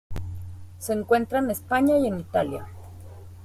Se 0.79 0.93
encuentra 0.93 1.37
en 1.37 1.51
España 1.51 1.95
y 1.99 2.07
en 2.07 2.19
Italia. 2.19 2.67